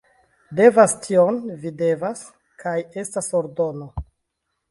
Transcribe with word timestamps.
Devas 0.59 0.95
tion... 1.07 1.35
Vi 1.65 1.73
devas. 1.81 2.23
Kaj 2.63 2.75
estas 3.05 3.31
ordono. 3.43 3.91